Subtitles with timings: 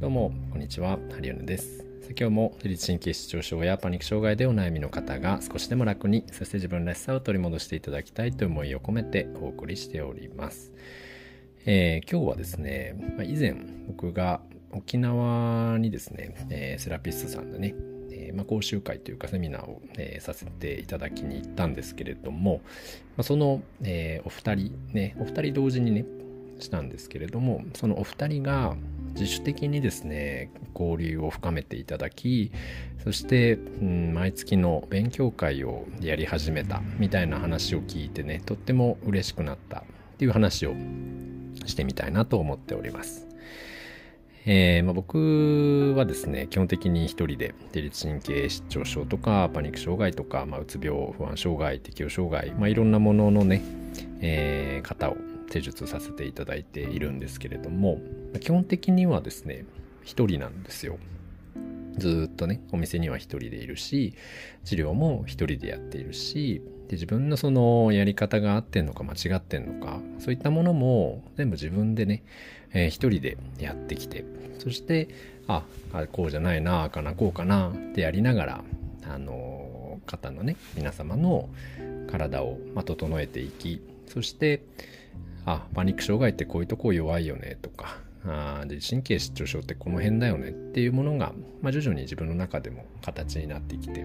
[0.00, 0.98] どうも、こんにちは。
[1.12, 1.86] ハリオヌです。
[2.18, 10.72] 今日も自律神経失調症やパニック障害でお悩みの方が少しでも楽に、そして自分らしさを取り戻していただきたいという思いを込めてお送りしております。
[11.64, 13.54] えー、今日はですね、以前
[13.86, 14.40] 僕が
[14.72, 17.74] 沖縄にですね、えー、セラピストさんでね、
[18.10, 22.62] えー、まあ、講習会というかセミナーを、えさせていただきに行ったんですけれども、
[23.16, 26.04] まあ、その、えお二人ね、お二人同時にね、
[26.58, 28.76] したんですけれども、そのお二人が、
[29.14, 32.52] 自主的にですね交流を深めていただき
[33.02, 39.82] そして、うん、毎月の勉強会をやり始めたみたいな話を聞いてねとっても嬉しくなったっ
[40.18, 40.74] ていう話を
[41.66, 43.26] してみたいなと思っております。
[44.46, 53.62] えーまあ、僕はですね基本的に一人で自律神経失調症とかパニック障害とか、まあ、うつ病不安障害適応障害、まあ、いろんなもののね、
[54.20, 55.16] えー、方を
[55.54, 58.00] 手術させていただいているんですけれども
[58.40, 59.64] 基本的にはですね
[60.02, 60.98] 一人なんですよ。
[61.96, 64.14] ずっとねお店には一人でいるし
[64.64, 72.24] 治療も一人でやっているしで自分のそのやり方が合ってんのか間違ってんのかそういったものも全部自分でね、
[72.72, 74.24] えー、一人でやってきて
[74.58, 75.06] そして
[75.46, 78.64] ああこうじゃないなあかなこうかなってやりながら
[79.08, 81.48] あの方のね皆様の
[82.10, 84.62] 体を、ま、整えていきそして
[85.46, 87.98] あパニック障害ってこういうとこ弱いよねとか。
[88.26, 94.04] あで神経失調症ってこの辺だよねっていうものが、まあ、徐々に自分の中でも形になってきて。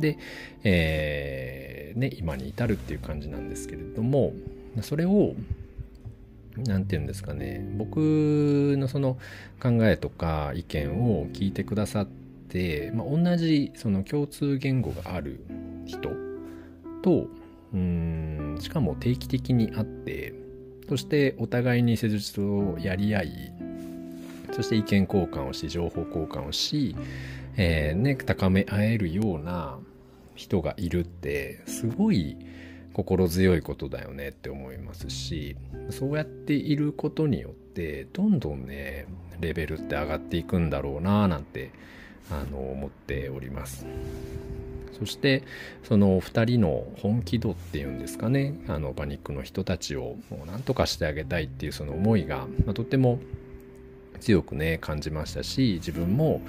[0.00, 0.18] で、
[0.64, 4.32] えー、ね、今に至るっていう感じなんですけれども
[4.82, 5.34] それを
[6.56, 7.64] 何て言うんですかね。
[7.76, 9.18] 僕のその
[9.60, 12.06] 考えとか意見を聞いてくださっ
[12.48, 15.40] て、まあ、同じその共通言語がある
[15.86, 16.10] 人
[17.02, 17.28] と
[17.72, 20.43] うんしかも定期的に会って
[20.88, 23.52] そしてお互いに施術をやり合い
[24.52, 26.94] そして意見交換をし情報交換をし、
[27.56, 29.78] えー、ね、高め合えるような
[30.34, 32.36] 人がいるってすごい
[32.92, 35.56] 心強いことだよねって思いますし
[35.90, 39.06] そうやっていることによってどんどんね
[39.40, 41.72] レベルって上がっていくんだろうななんて
[42.30, 43.86] あの思っております。
[44.98, 45.42] そして
[45.82, 53.18] その2人の本気度っていうんですかねあのパニックの人たちをもう何とかしてあげたいっていうその思いが、まあ、とっても
[54.20, 56.40] 強くね感じましたし自分も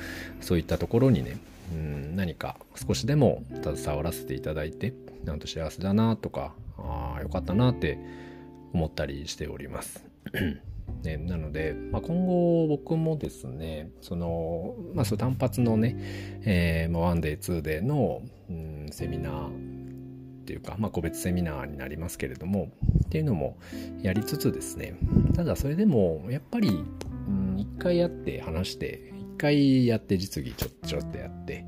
[0.41, 1.37] そういったところにね
[1.73, 7.97] うん何か少しでも携わらせていただいてなんと幸せだなとかああよかったなって
[8.73, 10.03] 思ったりしております。
[11.03, 15.95] ね、なので、まあ、今後僕もですね、その、まあ、そ単発のね、
[16.43, 22.71] えー、まあ、1 day、2 day の、うん、セミナーっていうか、まあ、個別セミナーになりますけれども、
[23.05, 23.57] っていうのも
[24.01, 24.95] やりつつですね、
[25.35, 31.65] ただそれでも、やっぱり、うん、一回やって話して、一回やって実技ちょっちょっとやって、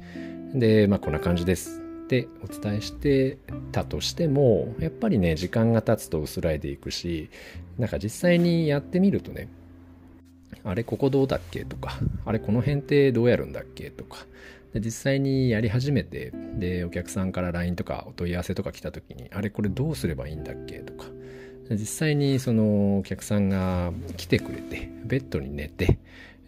[0.54, 1.87] で、まあ、こんな感じです。
[2.07, 3.38] ってお伝えして
[3.73, 7.29] たとしてもやっぱりね時間が経つと薄らいでいくし
[7.78, 9.50] なんか実際にやってみるとね
[10.63, 14.25] あれここどうだっけとかあれこの辺ってどうやるんだっけとか
[14.73, 21.06] で実際にやり始めてでお客さんから LINE とかお問い合わせとか来た時にあれこれどうすればいいんだっけとか
[21.69, 26.00] 実際にそのお客さんが来てくれてベッドに寝て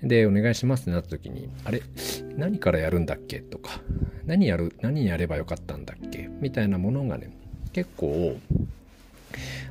[0.04, 1.82] で、お願いしますってなった時に、あれ
[2.40, 3.82] 何からやるんだっけとか、
[4.26, 7.32] 何やる、何やればよかったんだっけみたいなものがね、
[7.74, 8.38] 結構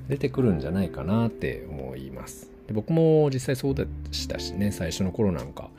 [0.09, 2.51] 出てくるんじゃないかなって思います。
[2.69, 5.71] で僕も実際そうでしたしね、最初の頃なんか、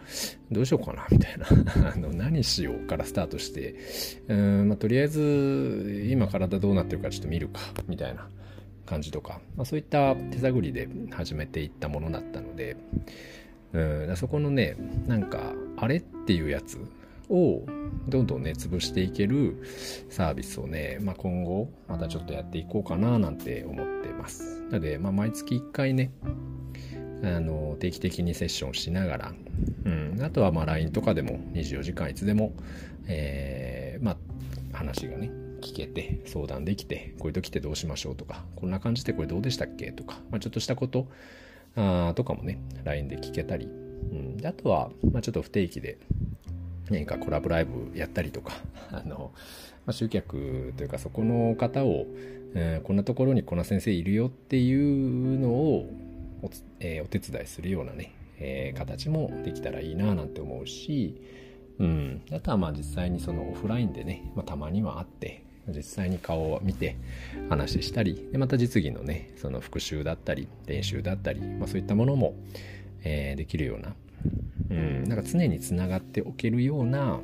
[0.52, 1.46] どうしようかなみたいな
[1.94, 3.76] あの、何しようからスタートして、
[4.28, 8.28] うん、まあ、とりあえず、今体どうなってるかちょっと見るか、みたいな
[8.88, 12.76] 感じとか、まあ、そういった手探りで始めていったものだったので、
[13.74, 13.80] う
[14.12, 14.76] ん、そこのね
[15.08, 16.80] なんかあれっていうやつ
[17.30, 17.64] を
[18.08, 19.64] どんどんね潰していける
[20.10, 24.62] サービスをね、まあ、今後またちょっとやっていこうかななんて思ってます。
[24.70, 26.12] なので、まあ、毎月1回ね
[27.24, 29.34] あの定期的にセッションしながら、
[29.86, 32.54] うん、あとはまあ LINE とかでも24時間いつでも、
[33.08, 34.18] えー、まあ
[34.78, 35.32] 話がね
[35.62, 41.08] 聞けて相談できてこういう時ってどうしましょうとかこんな感じでこれどうでしたっけとか、まあ、ちょっとしたこと
[41.76, 43.68] あとかもね、LINE で聞けたり、う
[44.16, 45.98] ん、であとは、まあ、ちょっと不定期で
[46.90, 48.54] 何かコラボライブやったりとか、
[48.92, 49.32] あの、
[49.86, 52.06] まあ、集客というかそこの方を、
[52.56, 55.90] えー、こんなところにこんな先生いるよっていうのを
[56.42, 56.50] お,、
[56.80, 61.22] えー、お手伝いするようなね、えー、形もできたらいいななんて思うし、
[61.78, 66.96] うん、あとはまあ実際にそのオフラインでね、まあ、たまには会って、実際に顔を見て
[67.50, 72.36] 話したりでまた実技のねその復習だったり練習だったり、まあ、そういったものも、
[73.04, 73.96] えー、できるような、
[74.70, 77.20] うん、なんか常につながっておけるような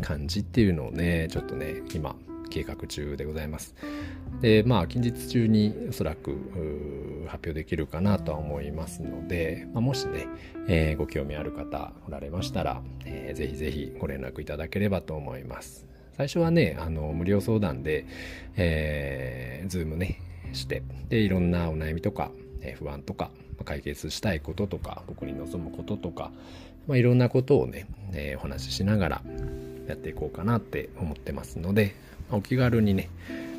[0.00, 2.16] 感じっていうのをねちょっとね今
[2.50, 3.74] 計画中でございます。
[4.42, 10.26] でまあ近日中におそらく発表できるかなとは思いますので、まあ、もしね、
[10.68, 15.91] えー、ご興味ある方おられましたら、えー、ぜひぜひご連絡いただければと思います。
[16.16, 18.06] 最初はねあの無料相談で、
[18.56, 20.20] えー、ズームね
[20.52, 22.30] してでいろんなお悩みとか、
[22.60, 23.30] えー、不安とか
[23.64, 26.30] 解決したいこととか僕に望むこととか、
[26.86, 29.22] まあ、いろんなことをね、えー、お話ししながら
[29.86, 31.94] やっていこうかなって思ってますので、
[32.30, 33.10] まあお気軽にね、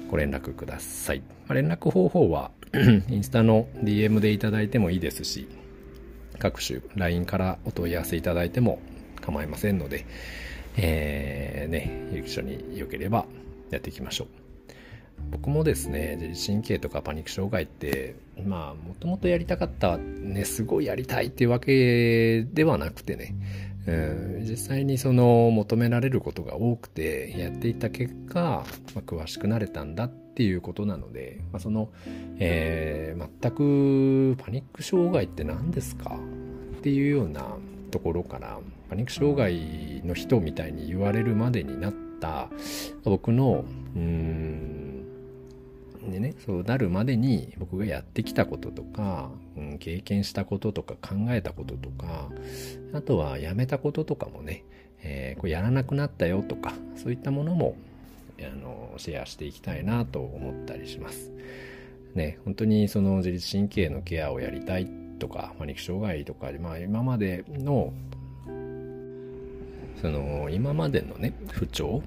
[0.10, 1.20] ご連絡ください。
[1.20, 2.52] まあ連絡方法は
[3.10, 5.48] インスタの DM でいただいてもいいですし、
[6.40, 8.80] 各種 LINE からお問い合わせいただいても
[9.22, 10.06] 構いませんので、
[10.78, 13.26] えー、ね、一緒に良ければ
[13.70, 14.28] やっていきましょう。
[15.32, 18.16] 僕もですね、自律神経とかパニック障害って、
[18.46, 23.36] まあ、もともとやりたかった、ね、すごいやりたいっていうわけではなくてね、
[23.88, 28.64] うん、実際にその求められることが多くてやっていた結果、ま
[28.98, 31.90] あ、詳しくなれたんだっていうことなので、まあ、その、
[32.40, 33.52] えー、全
[34.36, 36.18] くパニック障害って何ですか
[36.78, 37.58] っていうような
[37.94, 38.60] ところから
[38.90, 42.50] パニック障害の人みたいに言われるまでになった
[43.04, 45.06] 僕のうん
[46.10, 52.30] でねそうなるまでに僕がやってきたこととか、うん、経験したこととか考えたこととか
[52.94, 54.64] あとはやめたこととかもね、
[55.04, 57.78] えー、これやらなくなったよとかそういったものも
[58.42, 61.32] あのシェアしていきたいなと思ったりします。
[62.16, 67.94] ね、本当にその自律神経のケアをやりたいとか、まあ、肉障害とか、まあ、今までの
[70.02, 72.04] その今までのね不調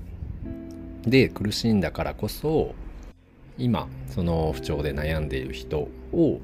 [1.02, 2.74] で苦しんだからこそ
[3.56, 6.40] 今その不調で悩んでいる人を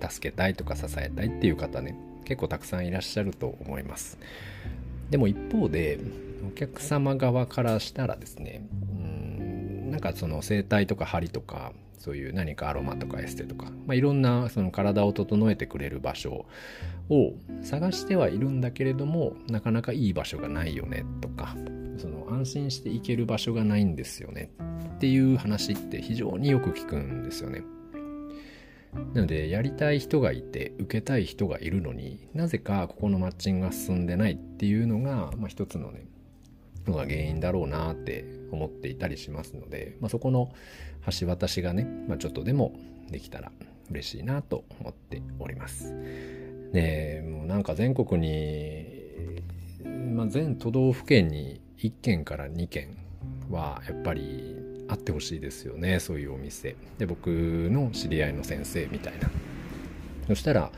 [0.00, 4.18] 助けたいとか支えたいっていう方ね結構たくさんいらっしゃると思います。
[5.10, 6.00] でも一方で
[6.48, 8.66] お客様側からしたらですね
[9.94, 16.46] なんかその整体とか針とかそういう何かアロマとかエステとか、まあ、いろんなその体を整えてくれる場所
[17.10, 21.54] を探してはいるんだけれどもなかなかいい場所がないよねとか
[21.96, 24.50] その安心して行ける場所がないんですよね
[24.96, 27.62] っていう話って非常によく聞くんですよね。
[29.12, 36.06] なのでやりたい人がいて受けたい人がいるのになぜかここのマッチングが進んでないっていうのが、まあ、一つのね
[36.86, 38.24] のが原因だろうなって
[38.54, 40.52] 思っていたりしますので、まあ、そこの
[41.20, 42.72] 橋渡しがね、まあ、ちょっとでも
[43.10, 43.52] できたら
[43.90, 45.92] 嬉しいなと思っております。
[46.72, 48.86] ねもうなんか全国に、
[50.14, 52.96] まあ、全都道府県に1軒から2軒
[53.50, 54.56] はやっぱり
[54.88, 56.76] あってほしいですよねそういうお店。
[56.98, 59.30] で僕の知り合いの先生みたいな。
[60.26, 60.72] そしたら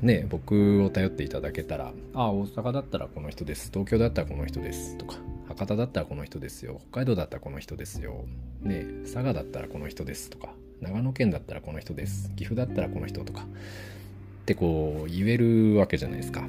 [0.00, 3.70] ね僕を頼っていただけたら「ああ大阪だったらこの人です。
[3.72, 5.16] 東京だったらこの人です」とか
[5.48, 8.24] 「博多だったらこの人ですよ北海道だったらこの人ですよ」
[8.62, 16.42] ね佐賀だったらこの人ですとか長野県だったらこの人です岐阜だったらこの人とかってこう言えるわけじゃないですか。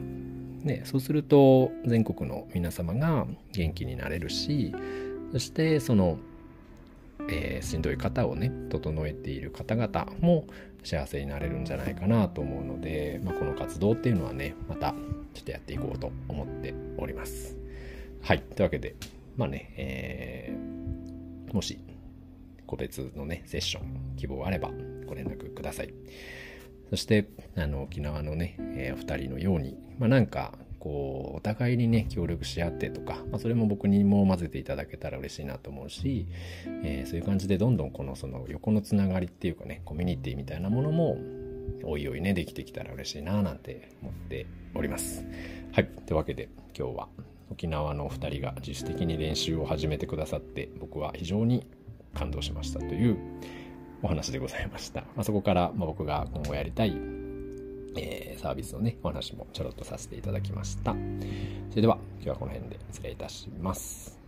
[0.63, 4.73] ね、そうすると全国の皆様が元気になれるし
[5.33, 6.17] そしてその
[7.29, 10.45] えー、しんどい方をね整えている方々も
[10.83, 14.93] 幸せになれるんじゃないかなと思うので、まあ、この活動っていうのはねまた
[15.33, 17.62] ちょっとやっていこうと思っております。
[18.23, 18.95] はいというわけで
[19.35, 21.77] まあね、えー、もし
[22.65, 24.71] 個別のねセッション希望あれば
[25.05, 25.93] ご連絡ください。
[26.89, 27.27] そして
[27.57, 36.27] あの沖縄のね、えー、お二人のように、まあ、なんかこうお互いにね協力し合ってとか、まあ、それも僕にも混ぜていただけたら嬉しいなと思うし、
[36.83, 41.17] えー、そういう感じでどんどんこのその横のつながりっていうかねコミュニティみたいなものも
[41.83, 45.25] おいおいねできてきたら嬉しいななんて思っております。
[45.73, 47.09] はいというわけで今日は
[47.49, 51.65] 沖縄のお二人が自主的に練習を始めてくださって僕は非常に
[52.13, 53.17] 感動しましたという
[54.01, 55.01] お話でございました。
[55.01, 57.13] まあ、そこから、ま僕が今後やりたい
[57.95, 60.93] えー、サービスのね、お話もちょろっとさせていただきました。
[61.69, 64.19] それでは、今日はこの辺で失礼いたします。